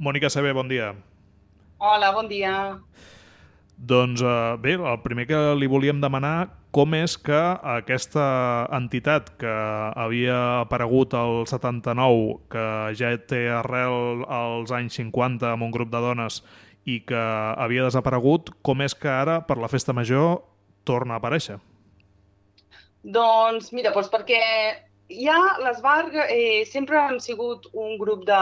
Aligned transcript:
Mònica 0.00 0.30
Saber, 0.32 0.54
bon 0.56 0.64
dia. 0.64 0.94
Hola, 1.76 2.08
bon 2.16 2.24
dia. 2.24 2.80
Doncs 3.76 4.22
eh, 4.24 4.56
bé, 4.56 4.78
el 4.80 5.00
primer 5.04 5.26
que 5.28 5.38
li 5.60 5.68
volíem 5.68 6.00
demanar 6.00 6.48
com 6.72 6.94
és 6.96 7.18
que 7.20 7.38
aquesta 7.74 8.24
entitat 8.76 9.28
que 9.40 9.52
havia 10.00 10.62
aparegut 10.62 11.12
al 11.18 11.42
79, 11.50 12.38
que 12.48 12.66
ja 12.96 13.10
té 13.28 13.42
arrel 13.52 14.24
als 14.24 14.72
anys 14.72 14.96
50 15.02 15.50
amb 15.50 15.66
un 15.68 15.74
grup 15.74 15.90
de 15.92 16.00
dones 16.00 16.40
i 16.88 17.02
que 17.04 17.20
havia 17.60 17.84
desaparegut, 17.84 18.54
com 18.64 18.80
és 18.80 18.96
que 18.96 19.10
ara, 19.12 19.42
per 19.44 19.58
la 19.60 19.68
festa 19.68 19.92
major, 19.92 20.38
torna 20.88 21.18
a 21.18 21.20
aparèixer? 21.20 21.58
Doncs 23.04 23.68
mira, 23.76 23.92
doncs 23.92 24.08
perquè 24.12 24.40
ja 25.12 25.36
l'Esbar 25.60 26.06
eh, 26.24 26.64
sempre 26.64 27.00
han 27.04 27.20
sigut 27.20 27.68
un 27.74 27.98
grup 28.00 28.24
de... 28.28 28.40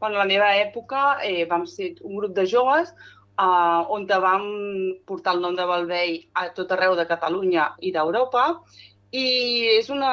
Bueno, 0.00 0.18
la 0.18 0.28
meva 0.28 0.50
època 0.60 1.18
eh, 1.24 1.46
vam 1.48 1.64
ser 1.66 1.94
un 2.04 2.16
grup 2.18 2.34
de 2.36 2.44
joves 2.46 2.92
uh, 3.40 3.84
on 3.88 4.06
vam 4.06 4.44
portar 5.06 5.34
el 5.34 5.40
nom 5.40 5.56
de 5.56 5.64
Balvei 5.64 6.18
a 6.34 6.48
tot 6.56 6.72
arreu 6.72 6.96
de 6.96 7.06
Catalunya 7.06 7.70
i 7.80 7.92
d'Europa. 7.92 8.62
I 9.12 9.78
és 9.78 9.88
una 9.90 10.12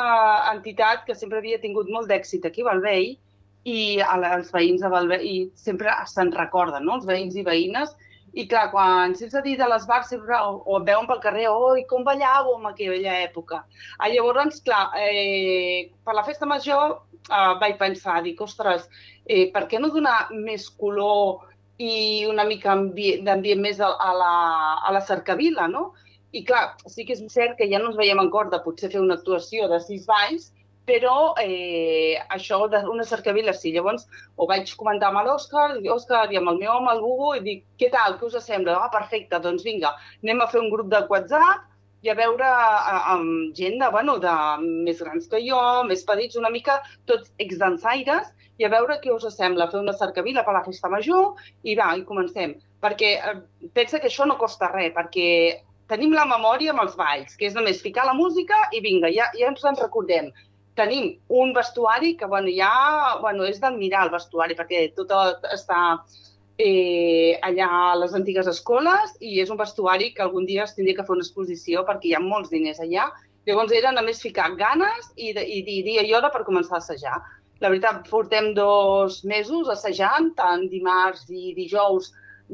entitat 0.54 1.04
que 1.06 1.16
sempre 1.16 1.40
havia 1.40 1.60
tingut 1.60 1.90
molt 1.90 2.08
d'èxit 2.08 2.46
aquí 2.46 2.62
a 2.62 2.72
Balvei 2.72 3.18
i 3.64 4.00
els 4.00 4.52
veïns 4.54 4.82
de 4.84 4.90
Balvei 4.92 5.28
i 5.28 5.38
sempre 5.56 5.92
se'n 6.08 6.32
recorden, 6.32 6.86
no? 6.86 7.00
els 7.00 7.08
veïns 7.08 7.36
i 7.36 7.44
veïnes. 7.44 7.96
I 8.34 8.48
clar, 8.50 8.70
quan 8.72 9.14
se'ls 9.18 9.36
ha 9.38 9.44
dit 9.46 9.62
a 9.62 9.70
les 9.70 9.84
bars 9.86 10.10
sempre 10.10 10.38
o, 10.42 10.56
o 10.66 10.78
et 10.80 10.86
veuen 10.88 11.06
pel 11.10 11.22
carrer, 11.22 11.48
oi, 11.54 11.84
com 11.90 12.06
ballàveu 12.06 12.56
en 12.58 12.70
aquella 12.72 13.18
època. 13.22 13.62
Ah, 14.00 14.10
llavors, 14.10 14.62
clar, 14.66 14.88
eh, 14.98 15.92
per 16.06 16.16
la 16.18 16.26
festa 16.26 16.50
major 16.50 16.96
eh, 17.30 17.52
vaig 17.62 17.78
pensar, 17.78 18.22
dic, 18.26 18.42
ostres, 18.42 18.88
eh, 19.26 19.52
per 19.54 19.68
què 19.70 19.82
no 19.82 19.92
donar 19.94 20.32
més 20.34 20.66
color 20.82 21.46
i 21.78 22.26
una 22.30 22.46
mica 22.50 22.74
d'ambient 23.28 23.62
més 23.62 23.80
a, 23.82 23.92
a, 23.94 24.10
la, 24.18 24.34
a 24.82 24.96
la 24.98 25.06
cercavila, 25.06 25.68
no? 25.70 25.92
I 26.34 26.42
clar, 26.46 26.64
sí 26.90 27.06
que 27.06 27.14
és 27.14 27.22
cert 27.30 27.58
que 27.60 27.70
ja 27.70 27.78
no 27.78 27.92
ens 27.92 28.00
veiem 28.02 28.20
en 28.22 28.34
cor 28.34 28.50
de 28.50 28.62
potser 28.66 28.90
fer 28.90 29.02
una 29.02 29.20
actuació 29.20 29.70
de 29.70 29.78
sis 29.84 30.08
balls, 30.10 30.50
però 30.90 31.34
eh, 31.42 32.20
això 32.36 32.64
d'una 32.72 33.06
cercavila 33.08 33.54
sí. 33.56 33.72
Llavors 33.76 34.08
ho 34.36 34.48
vaig 34.50 34.74
comentar 34.80 35.12
amb 35.12 35.24
l'Òscar, 35.28 35.70
Òscar 35.96 36.26
i 36.32 36.40
amb 36.40 36.52
el 36.52 36.60
meu 36.62 36.74
home, 36.76 36.92
el 36.92 37.04
Bugo, 37.04 37.34
i 37.38 37.44
dic, 37.46 37.64
què 37.80 37.92
tal, 37.94 38.18
què 38.20 38.28
us 38.28 38.40
sembla? 38.44 38.80
Ah, 38.80 38.92
perfecte, 38.94 39.40
doncs 39.44 39.64
vinga, 39.68 39.94
anem 40.24 40.44
a 40.44 40.50
fer 40.52 40.62
un 40.62 40.72
grup 40.74 40.92
de 40.92 41.06
WhatsApp 41.10 41.70
i 42.04 42.12
a 42.12 42.16
veure 42.20 42.48
amb 42.84 43.56
gent 43.56 43.80
de, 43.80 43.90
bueno, 43.92 44.18
de 44.20 44.34
més 44.62 45.00
grans 45.00 45.30
que 45.32 45.40
jo, 45.46 45.60
més 45.88 46.04
petits, 46.04 46.36
una 46.40 46.52
mica 46.52 46.82
tots 47.08 47.32
exdansaires, 47.40 48.34
i 48.60 48.68
a 48.68 48.72
veure 48.74 49.00
què 49.02 49.12
us 49.14 49.26
sembla 49.34 49.70
fer 49.72 49.80
una 49.82 49.96
cercavila 49.98 50.44
per 50.46 50.54
la 50.54 50.66
festa 50.66 50.92
major 50.92 51.40
i 51.64 51.78
va, 51.80 51.94
i 51.98 52.04
comencem. 52.06 52.58
Perquè 52.84 53.14
eh, 53.18 53.38
pensa 53.74 54.02
que 54.04 54.12
això 54.12 54.28
no 54.28 54.38
costa 54.42 54.70
res, 54.74 54.92
perquè 54.94 55.28
tenim 55.90 56.14
la 56.16 56.28
memòria 56.30 56.74
amb 56.74 56.84
els 56.84 56.98
balls, 57.00 57.38
que 57.40 57.48
és 57.50 57.56
només 57.58 57.82
ficar 57.82 58.06
la 58.08 58.18
música 58.18 58.60
i 58.76 58.82
vinga, 58.84 59.12
ja, 59.16 59.30
ja 59.40 59.50
ens 59.50 59.64
en 59.66 59.80
recordem. 59.80 60.30
Tenim 60.80 61.10
un 61.30 61.54
vestuari 61.54 62.16
que, 62.18 62.26
bueno, 62.26 62.50
ja 62.54 63.18
bueno, 63.22 63.46
és 63.46 63.60
d'admirar 63.62 64.08
el 64.08 64.14
vestuari, 64.14 64.56
perquè 64.58 64.88
tot 64.98 65.12
està 65.54 65.82
eh, 66.58 67.38
allà 67.42 67.68
a 67.92 67.96
les 68.02 68.16
antigues 68.18 68.50
escoles 68.50 69.14
i 69.20 69.40
és 69.44 69.52
un 69.54 69.60
vestuari 69.60 70.12
que 70.14 70.24
algun 70.26 70.48
dia 70.50 70.66
es 70.66 70.74
tindria 70.74 70.98
que 70.98 71.06
fer 71.06 71.16
una 71.18 71.26
exposició 71.26 71.86
perquè 71.86 72.10
hi 72.10 72.18
ha 72.18 72.24
molts 72.24 72.50
diners 72.54 72.82
allà. 72.82 73.12
Llavors 73.46 73.74
era 73.76 73.92
només 73.92 74.22
ficar 74.24 74.54
ganes 74.56 75.12
i, 75.16 75.32
i, 75.32 75.62
i 75.62 75.82
dia 75.84 76.04
i 76.04 76.14
hora 76.14 76.32
per 76.34 76.46
començar 76.48 76.80
a 76.80 76.84
assajar. 76.84 77.18
La 77.62 77.70
veritat, 77.70 78.08
portem 78.10 78.54
dos 78.58 79.22
mesos 79.24 79.70
assajant, 79.72 80.34
tant 80.36 80.68
dimarts 80.72 81.30
i 81.30 81.54
dijous 81.56 82.12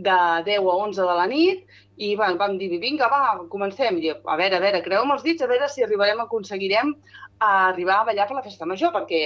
de 0.07 0.17
10 0.47 0.67
a 0.73 0.75
11 0.87 1.01
de 1.01 1.15
la 1.19 1.27
nit, 1.29 1.63
i 1.99 2.13
vam, 2.15 2.37
vam 2.39 2.57
dir, 2.59 2.69
vinga, 2.79 3.09
va, 3.11 3.21
comencem. 3.51 3.97
I, 3.99 4.13
a 4.15 4.35
veure, 4.39 4.57
a 4.57 4.63
veure, 4.63 4.83
creuem 4.85 5.15
els 5.15 5.25
dits, 5.25 5.43
a 5.43 5.49
veure 5.51 5.67
si 5.71 5.83
arribarem, 5.83 6.21
aconseguirem 6.23 6.93
a 7.39 7.49
arribar 7.69 8.01
a 8.01 8.05
ballar 8.09 8.27
per 8.27 8.37
la 8.37 8.43
festa 8.45 8.67
major, 8.67 8.93
perquè 8.95 9.23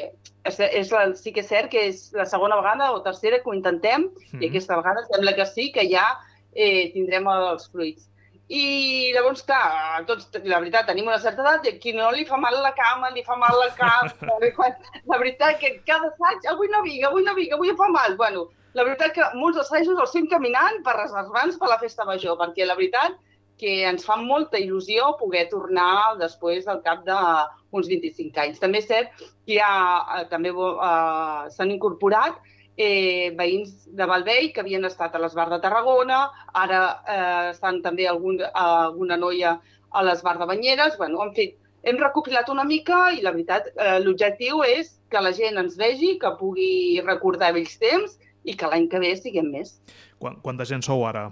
és, 0.50 0.58
és 0.60 0.94
la, 0.94 1.06
sí 1.18 1.34
que 1.34 1.42
és 1.42 1.50
cert 1.50 1.70
que 1.74 1.88
és 1.90 2.08
la 2.18 2.26
segona 2.30 2.58
vegada 2.62 2.92
o 2.94 3.02
tercera 3.06 3.40
que 3.42 3.50
ho 3.50 3.58
intentem, 3.58 4.10
mm 4.10 4.32
-hmm. 4.32 4.42
i 4.44 4.50
aquesta 4.50 4.78
vegada 4.80 5.06
sembla 5.12 5.36
que 5.36 5.46
sí, 5.46 5.72
que 5.72 5.86
ja 5.90 6.08
eh, 6.54 6.92
tindrem 6.94 7.28
els 7.28 7.70
fruits. 7.70 8.10
I 8.54 9.14
llavors, 9.16 9.42
clar, 9.48 10.04
tots, 10.06 10.28
la 10.44 10.60
veritat, 10.60 10.86
tenim 10.86 11.08
una 11.08 11.20
certa 11.20 11.42
edat 11.42 11.66
i 11.66 11.70
aquí 11.70 11.94
no 11.94 12.12
li 12.12 12.26
fa 12.26 12.38
mal 12.38 12.54
la 12.62 12.74
cama, 12.76 13.10
li 13.10 13.24
fa 13.24 13.36
mal 13.36 13.56
el 13.66 13.72
cap. 13.78 14.12
la 15.12 15.18
veritat 15.18 15.60
que 15.60 15.80
cada 15.88 16.10
assaig, 16.12 16.46
avui 16.52 16.68
no 16.68 16.84
vinc, 16.84 17.06
avui 17.08 17.24
no 17.24 17.34
vinc, 17.34 17.54
avui 17.54 17.70
em 17.70 17.78
fa 17.80 17.88
mal. 17.90 18.18
Bueno, 18.18 18.50
la 18.74 18.86
veritat 18.88 19.14
que 19.14 19.30
molts 19.38 19.60
assajos 19.62 20.00
els 20.00 20.16
fem 20.16 20.28
caminant 20.32 20.82
per 20.86 20.98
reservar-nos 20.98 21.60
per 21.62 21.70
la 21.70 21.80
festa 21.82 22.06
major, 22.10 22.38
perquè 22.40 22.66
la 22.66 22.78
veritat 22.80 23.20
que 23.62 23.84
ens 23.86 24.06
fa 24.06 24.18
molta 24.18 24.58
il·lusió 24.58 25.14
poder 25.20 25.46
tornar 25.52 26.18
després 26.20 26.66
del 26.66 26.82
cap 26.86 27.04
d'uns 27.06 27.88
25 27.92 28.42
anys. 28.42 28.60
També 28.60 28.82
és 28.82 28.90
cert 28.90 29.14
que 29.20 29.60
ja 29.60 29.70
eh, 30.18 30.26
també 30.32 30.52
uh, 30.52 31.46
s'han 31.54 31.72
incorporat 31.76 32.40
eh, 32.78 33.30
veïns 33.38 33.86
de 33.94 34.08
Valvei 34.10 34.50
que 34.54 34.64
havien 34.64 34.86
estat 34.90 35.14
a 35.14 35.22
l'Esbar 35.22 35.50
de 35.52 35.62
Tarragona, 35.62 36.26
ara 36.58 36.82
eh, 37.06 37.52
estan 37.52 37.82
també 37.86 38.10
algun, 38.10 38.42
alguna 38.42 39.20
noia 39.22 39.60
a 39.94 40.04
l'Esbar 40.04 40.40
de 40.40 40.50
Banyeres. 40.50 40.98
Bueno, 40.98 41.22
en 41.22 41.34
fi, 41.38 41.52
hem 41.86 42.02
recopilat 42.02 42.50
una 42.50 42.66
mica 42.66 43.12
i 43.14 43.22
la 43.22 43.36
veritat, 43.36 43.70
eh, 43.78 44.00
l'objectiu 44.02 44.64
és 44.66 44.96
que 45.14 45.22
la 45.22 45.34
gent 45.38 45.62
ens 45.62 45.78
vegi, 45.78 46.18
que 46.18 46.34
pugui 46.40 47.02
recordar 47.06 47.54
vells 47.54 47.78
temps 47.78 48.18
i 48.44 48.56
que 48.60 48.70
l'any 48.70 48.90
que 48.92 49.02
ve 49.04 49.14
siguem 49.20 49.50
més. 49.54 49.76
Quant, 50.22 50.38
quanta 50.46 50.68
gent 50.68 50.84
sou 50.86 51.06
ara? 51.08 51.28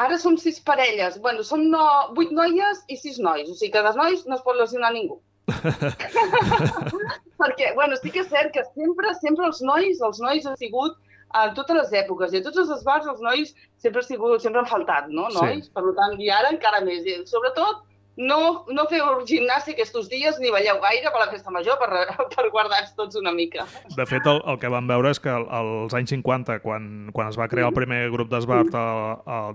Ara 0.00 0.16
som 0.18 0.36
sis 0.40 0.60
parelles. 0.64 1.18
Bueno, 1.24 1.44
som 1.44 1.66
no, 1.72 1.82
vuit 2.16 2.30
noies 2.32 2.84
i 2.88 2.96
sis 2.96 3.18
nois. 3.20 3.50
O 3.50 3.56
sigui 3.56 3.74
que 3.74 3.84
dels 3.84 3.98
nois 4.00 4.24
no 4.26 4.38
es 4.38 4.44
pot 4.46 4.56
lesionar 4.56 4.94
ningú. 4.96 5.20
Perquè, 7.40 7.74
bueno, 7.76 7.98
sí 8.00 8.12
que 8.14 8.22
és 8.24 8.30
cert 8.30 8.52
que 8.54 8.64
sempre, 8.72 9.12
sempre 9.20 9.48
els 9.50 9.60
nois, 9.66 10.00
els 10.08 10.20
nois 10.22 10.46
han 10.46 10.58
sigut 10.60 10.96
en 11.40 11.52
totes 11.54 11.76
les 11.76 11.92
èpoques 12.00 12.32
i 12.32 12.40
a 12.40 12.44
tots 12.46 12.58
els 12.62 12.72
esbars 12.74 13.06
els 13.10 13.20
nois 13.22 13.52
sempre, 13.82 14.00
han 14.02 14.08
sigut, 14.08 14.42
sempre 14.42 14.62
han 14.62 14.70
faltat, 14.70 15.10
no? 15.12 15.28
Nois, 15.36 15.66
sí. 15.66 15.72
per 15.74 15.84
tant, 15.98 16.16
i 16.18 16.30
ara 16.34 16.50
encara 16.54 16.80
més. 16.86 17.06
I, 17.06 17.20
sobretot, 17.30 17.84
no, 18.20 18.66
no 18.68 18.84
feu 18.90 19.22
gimnàstic 19.28 19.78
aquests 19.78 20.10
dies 20.12 20.36
ni 20.42 20.52
balleu 20.52 20.80
gaire 20.82 21.08
per 21.12 21.22
la 21.22 21.30
festa 21.32 21.52
major 21.54 21.78
per, 21.80 21.88
per 22.34 22.44
guardar-nos 22.52 22.92
tots 22.98 23.16
una 23.20 23.32
mica. 23.32 23.64
De 23.96 24.06
fet, 24.08 24.26
el, 24.28 24.42
el 24.44 24.60
que 24.60 24.70
vam 24.72 24.90
veure 24.90 25.14
és 25.14 25.22
que 25.22 25.32
als 25.32 25.96
anys 25.96 26.12
50, 26.12 26.60
quan, 26.64 26.84
quan 27.16 27.32
es 27.32 27.40
va 27.40 27.48
crear 27.48 27.70
el 27.70 27.76
primer 27.76 28.02
grup 28.12 28.30
d'esbart 28.32 28.76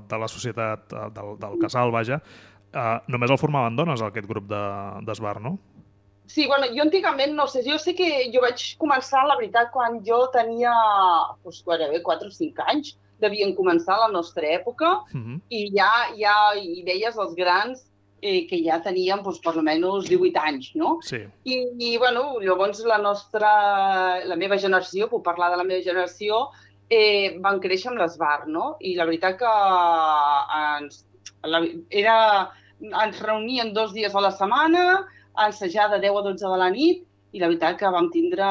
de 0.09 0.19
la 0.23 0.31
societat, 0.31 0.89
del, 1.13 1.37
del 1.41 1.61
casal, 1.61 1.93
vaja, 1.93 2.19
eh, 2.73 2.97
només 3.13 3.31
el 3.31 3.41
formaven 3.41 3.77
dones, 3.77 4.01
aquest 4.01 4.27
grup 4.29 4.49
d'esbart, 4.49 5.43
de, 5.43 5.45
no? 5.45 5.57
Sí, 6.25 6.47
bueno, 6.49 6.65
jo 6.73 6.81
antigament, 6.81 7.35
no 7.37 7.45
sé, 7.45 7.61
jo 7.67 7.77
sé 7.77 7.93
que 7.93 8.09
jo 8.33 8.41
vaig 8.41 8.71
començar, 8.81 9.27
la 9.29 9.37
veritat, 9.37 9.69
quan 9.73 10.01
jo 10.07 10.23
tenia, 10.33 10.73
doncs, 11.45 11.61
gairebé 11.67 12.01
4 12.01 12.33
o 12.33 12.33
5 12.33 12.69
anys, 12.73 12.95
devien 13.21 13.53
començar 13.55 13.99
la 14.01 14.09
nostra 14.11 14.49
època, 14.57 15.03
uh 15.05 15.17
mhm. 15.17 15.35
-huh. 15.35 15.41
i 15.49 15.69
ja, 15.77 15.91
ja 16.17 16.35
hi 16.57 16.81
veies 16.83 17.15
els 17.15 17.35
grans 17.37 17.85
eh, 18.25 18.45
que 18.49 18.59
ja 18.65 18.79
tenien 18.81 19.21
doncs, 19.23 19.39
per 19.43 19.53
almenys 19.53 20.09
18 20.09 20.41
anys, 20.49 20.71
no? 20.79 20.95
Sí. 21.05 21.21
I, 21.45 21.57
I, 21.77 21.91
bueno, 22.01 22.39
llavors 22.41 22.81
la 22.89 22.97
nostra, 23.01 23.51
la 24.25 24.37
meva 24.39 24.57
generació, 24.61 25.09
puc 25.11 25.23
parlar 25.27 25.51
de 25.53 25.59
la 25.61 25.67
meva 25.67 25.83
generació, 25.85 26.47
eh, 26.89 27.37
van 27.43 27.61
créixer 27.61 27.91
amb 27.91 28.01
l'esbar, 28.01 28.47
no? 28.49 28.75
I 28.81 28.95
la 28.97 29.05
veritat 29.09 29.37
que 29.41 29.51
ens, 30.79 31.03
la, 31.45 31.61
era, 32.03 32.17
ens 32.81 33.21
reunien 33.21 33.73
dos 33.77 33.93
dies 33.93 34.15
a 34.15 34.25
la 34.25 34.33
setmana, 34.33 34.85
a 35.35 35.51
ensejar 35.51 35.91
de 35.91 36.01
10 36.07 36.17
a 36.17 36.25
12 36.31 36.47
de 36.47 36.57
la 36.57 36.71
nit 36.71 37.03
i 37.35 37.41
la 37.41 37.49
veritat 37.51 37.77
que 37.77 37.89
vam 37.91 38.07
tindre 38.13 38.47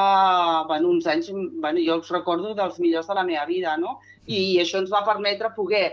bueno, 0.69 0.91
uns 0.93 1.07
anys, 1.09 1.31
bueno, 1.33 1.81
jo 1.81 1.95
els 1.97 2.11
recordo 2.13 2.53
dels 2.53 2.77
millors 2.79 3.09
de 3.09 3.15
la 3.17 3.23
meva 3.25 3.45
vida, 3.49 3.75
no? 3.81 3.97
I 4.29 4.59
això 4.61 4.79
ens 4.79 4.93
va 4.93 5.03
permetre 5.07 5.51
poder 5.57 5.87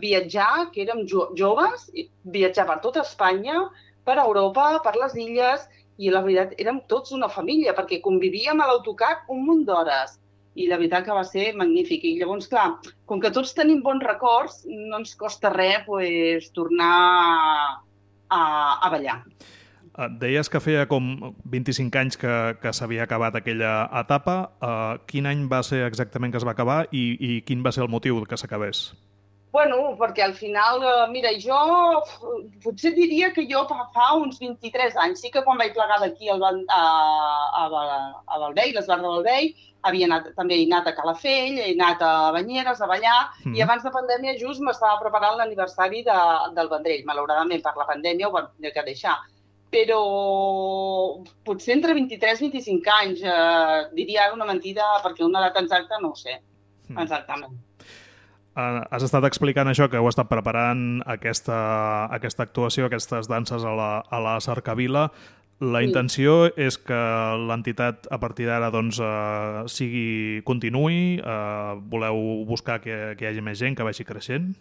viatjar, 0.00 0.70
que 0.72 0.82
érem 0.84 1.04
jo 1.10 1.28
joves, 1.38 1.88
viatjar 2.24 2.66
per 2.68 2.80
tota 2.84 3.02
Espanya, 3.04 3.68
per 4.04 4.18
Europa, 4.22 4.80
per 4.84 4.94
les 5.00 5.16
illes, 5.16 5.64
i 5.98 6.10
la 6.10 6.22
veritat 6.24 6.54
érem 6.58 6.80
tots 6.90 7.14
una 7.14 7.30
família, 7.30 7.74
perquè 7.76 8.00
convivíem 8.02 8.60
a 8.60 8.68
l'autocar 8.70 9.14
un 9.30 9.44
munt 9.46 9.64
d'hores 9.68 10.18
i 10.54 10.68
la 10.70 10.78
veritat 10.78 11.04
que 11.06 11.14
va 11.14 11.24
ser 11.26 11.48
magnífic. 11.58 12.04
I 12.06 12.18
llavors, 12.20 12.46
clar, 12.50 12.68
com 13.10 13.22
que 13.22 13.32
tots 13.34 13.54
tenim 13.56 13.82
bons 13.82 14.04
records, 14.06 14.62
no 14.68 15.00
ens 15.00 15.14
costa 15.18 15.50
res 15.54 15.82
pues, 15.86 16.50
tornar 16.54 16.94
a, 18.30 18.40
a 18.40 18.90
ballar. 18.90 19.20
Eh, 19.94 20.08
deies 20.20 20.50
que 20.50 20.62
feia 20.62 20.86
com 20.90 21.34
25 21.50 22.00
anys 22.00 22.18
que, 22.18 22.34
que 22.62 22.74
s'havia 22.74 23.06
acabat 23.06 23.38
aquella 23.38 23.74
etapa. 24.00 24.36
Uh, 24.58 25.02
quin 25.10 25.30
any 25.30 25.46
va 25.50 25.62
ser 25.66 25.84
exactament 25.86 26.34
que 26.34 26.42
es 26.42 26.46
va 26.46 26.54
acabar 26.54 26.84
i, 26.90 27.04
i 27.18 27.40
quin 27.46 27.62
va 27.66 27.74
ser 27.74 27.84
el 27.86 27.92
motiu 27.92 28.22
que 28.26 28.38
s'acabés? 28.38 28.88
Bueno, 29.54 29.76
perquè 29.94 30.24
al 30.24 30.32
final, 30.34 30.82
eh, 30.82 31.10
mira, 31.12 31.30
jo 31.38 31.58
potser 32.64 32.90
diria 32.96 33.28
que 33.32 33.44
jo 33.46 33.60
fa, 33.70 33.84
fa 33.94 34.06
uns 34.18 34.40
23 34.42 34.96
anys, 35.04 35.20
sí 35.22 35.28
que 35.30 35.44
quan 35.46 35.60
vaig 35.60 35.76
plegar 35.76 36.00
d'aquí 36.02 36.26
a, 36.32 36.34
a, 36.34 36.80
a, 37.60 37.84
a 38.26 38.40
Balvei, 38.42 38.72
l'Esbar 38.74 38.96
de 38.98 39.04
Balvei, 39.06 39.52
havia 39.86 40.08
anat, 40.08 40.32
també 40.34 40.56
he 40.58 40.64
anat 40.66 40.88
a 40.90 40.94
Calafell, 40.96 41.60
he 41.62 41.68
anat 41.76 42.02
a 42.02 42.32
Banyeres, 42.34 42.80
a 42.82 42.88
ballar, 42.90 43.20
mm. 43.44 43.54
i 43.54 43.62
abans 43.62 43.86
de 43.86 43.92
pandèmia 43.94 44.34
just 44.40 44.64
m'estava 44.64 44.98
preparant 45.04 45.36
l'aniversari 45.38 46.02
de, 46.08 46.16
del 46.56 46.70
Vendrell. 46.72 47.04
Malauradament, 47.06 47.62
per 47.62 47.76
la 47.78 47.86
pandèmia 47.92 48.26
ho 48.26 48.32
vam 48.34 48.48
haver 48.50 48.72
que 48.74 48.84
deixar. 48.88 49.14
Però 49.74 50.00
potser 51.46 51.76
entre 51.76 51.94
23 52.00 52.42
i 52.42 52.50
25 52.56 52.96
anys, 52.96 53.22
eh, 53.22 53.78
diria 54.00 54.26
una 54.34 54.50
mentida, 54.50 54.90
perquè 55.06 55.22
una 55.28 55.46
data 55.46 55.62
exacta 55.62 56.02
no 56.02 56.10
ho 56.10 56.18
sé, 56.18 56.40
mm. 56.90 56.98
exactament. 57.06 57.54
Uh, 58.54 58.84
has 58.94 59.02
estat 59.02 59.24
explicant 59.26 59.66
això, 59.66 59.88
que 59.90 59.98
heu 59.98 60.06
estat 60.06 60.28
preparant 60.30 61.00
aquesta, 61.10 61.56
aquesta 62.14 62.44
actuació, 62.46 62.86
aquestes 62.86 63.26
danses 63.26 63.64
a 63.66 63.72
la, 63.74 63.88
a 64.06 64.20
la 64.22 64.34
Cercavila. 64.44 65.08
La 65.64 65.80
sí. 65.80 65.88
intenció 65.88 66.36
és 66.58 66.76
que 66.78 67.00
l'entitat 67.48 68.06
a 68.14 68.18
partir 68.22 68.46
d'ara 68.46 68.70
doncs, 68.74 69.00
uh, 69.02 69.64
sigui 69.70 70.42
continuï? 70.46 71.18
Uh, 71.18 71.80
voleu 71.90 72.44
buscar 72.46 72.78
que, 72.84 73.16
que 73.18 73.26
hi 73.26 73.32
hagi 73.32 73.42
més 73.42 73.58
gent, 73.58 73.74
que 73.74 73.86
vagi 73.86 74.06
creixent? 74.06 74.52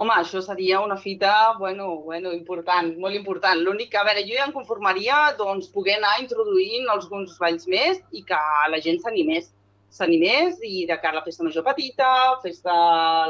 Home, 0.00 0.14
això 0.16 0.40
seria 0.42 0.80
una 0.82 0.96
fita, 0.98 1.32
bueno, 1.58 1.90
bueno, 2.02 2.32
important, 2.34 2.88
molt 2.98 3.14
important. 3.14 3.60
L'únic 3.62 3.92
que, 3.92 4.00
a 4.00 4.06
veure, 4.08 4.24
jo 4.26 4.34
ja 4.34 4.48
em 4.48 4.54
conformaria, 4.56 5.18
doncs, 5.38 5.68
poder 5.76 5.98
anar 6.00 6.16
introduint 6.22 6.88
alguns 6.90 7.36
balls 7.38 7.68
més 7.68 8.00
i 8.16 8.24
que 8.26 8.40
la 8.72 8.80
gent 8.82 8.98
s'animés 9.04 9.52
s'animés 9.94 10.60
i 10.66 10.84
de 10.90 10.96
cara 11.00 11.18
a 11.18 11.20
la 11.20 11.26
festa 11.26 11.46
major 11.46 11.66
petita, 11.66 12.12
festa... 12.44 12.78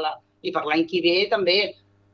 La... 0.01 0.15
i 0.45 0.51
per 0.53 0.61
l'any 0.65 0.83
que 0.89 1.01
ve 1.01 1.15
també. 1.31 1.57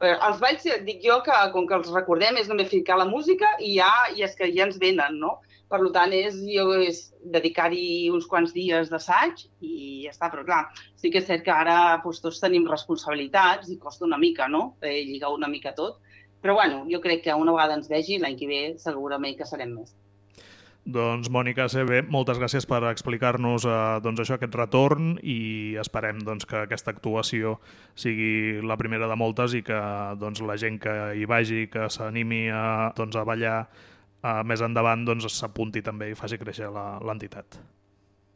Eh, 0.01 0.11
els 0.13 0.37
balls, 0.41 0.65
dic 0.87 1.01
jo, 1.03 1.17
que 1.25 1.37
com 1.53 1.65
que 1.67 1.75
els 1.77 1.89
recordem 1.93 2.37
és 2.39 2.47
només 2.49 2.69
ficar 2.71 2.95
la 2.99 3.07
música 3.09 3.49
i 3.59 3.73
ja, 3.75 3.91
i 4.15 4.23
és 4.27 4.37
que 4.37 4.47
ja 4.55 4.67
ens 4.67 4.79
venen, 4.81 5.19
no? 5.19 5.39
Per 5.71 5.79
tant, 5.95 6.11
és, 6.15 6.35
jo, 6.51 6.65
és 6.83 7.01
dedicar-hi 7.33 8.09
uns 8.11 8.25
quants 8.27 8.51
dies 8.55 8.89
d'assaig 8.91 9.45
i 9.63 9.73
ja 10.05 10.11
està. 10.11 10.31
Però 10.31 10.43
clar, 10.47 10.63
sí 10.99 11.11
que 11.11 11.21
és 11.21 11.27
cert 11.29 11.45
que 11.45 11.53
ara 11.55 11.77
doncs, 12.03 12.19
tots 12.23 12.41
tenim 12.43 12.67
responsabilitats 12.67 13.71
i 13.71 13.79
costa 13.79 14.07
una 14.07 14.19
mica, 14.19 14.49
no?, 14.51 14.63
eh, 14.81 14.99
lligar 15.07 15.31
una 15.35 15.51
mica 15.51 15.75
tot. 15.77 15.99
Però 16.41 16.57
bueno, 16.57 16.83
jo 16.91 16.99
crec 17.03 17.23
que 17.27 17.37
una 17.37 17.53
vegada 17.55 17.77
ens 17.77 17.91
vegi, 17.91 18.19
l'any 18.19 18.35
que 18.39 18.49
ve 18.49 18.61
segurament 18.81 19.37
que 19.37 19.47
serem 19.47 19.75
més. 19.77 19.93
Doncs, 20.81 21.29
Mònica 21.29 21.67
CB, 21.69 22.07
moltes 22.09 22.39
gràcies 22.41 22.65
per 22.65 22.79
explicar-nos 22.89 23.67
eh, 23.69 23.73
doncs, 24.01 24.23
això, 24.23 24.39
aquest 24.39 24.55
retorn 24.57 25.11
i 25.21 25.75
esperem 25.77 26.23
doncs, 26.25 26.47
que 26.49 26.63
aquesta 26.63 26.89
actuació 26.89 27.59
sigui 27.93 28.63
la 28.65 28.79
primera 28.81 29.05
de 29.11 29.17
moltes 29.19 29.53
i 29.53 29.61
que 29.61 29.77
doncs, 30.17 30.41
la 30.41 30.57
gent 30.57 30.79
que 30.81 30.95
hi 31.13 31.27
vagi, 31.29 31.67
que 31.69 31.85
s'animi 31.85 32.47
a, 32.49 32.63
doncs, 32.97 33.13
a 33.13 33.25
ballar 33.29 33.59
eh, 33.61 34.41
més 34.41 34.63
endavant, 34.65 35.05
doncs, 35.05 35.29
s'apunti 35.35 35.83
també 35.85 36.09
i 36.09 36.17
faci 36.17 36.41
créixer 36.41 36.71
l'entitat. 36.73 37.59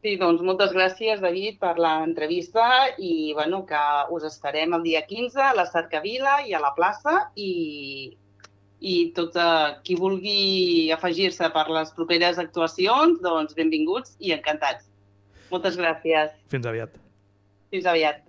Sí, 0.06 0.12
doncs 0.20 0.44
moltes 0.46 0.70
gràcies, 0.70 1.18
David, 1.18 1.56
per 1.58 1.72
l'entrevista 1.82 2.62
i 3.02 3.32
bueno, 3.34 3.64
que 3.66 3.82
us 4.14 4.22
esperem 4.28 4.76
el 4.78 4.86
dia 4.86 5.02
15 5.02 5.42
a 5.48 5.50
la 5.58 5.66
Cercavila 5.66 6.44
i 6.46 6.54
a 6.54 6.62
la 6.62 6.70
plaça 6.78 7.16
i 7.34 8.14
i 8.80 8.96
tot 9.16 9.36
uh, 9.40 9.78
qui 9.86 9.96
vulgui 9.96 10.90
afegir-se 10.92 11.48
per 11.54 11.64
les 11.72 11.92
properes 11.96 12.38
actuacions, 12.42 13.18
doncs 13.24 13.56
benvinguts 13.56 14.16
i 14.20 14.34
encantats. 14.36 14.88
Moltes 15.50 15.78
gràcies. 15.80 16.32
Fins 16.52 16.66
aviat. 16.66 16.94
Fins 17.72 17.86
aviat. 17.88 18.22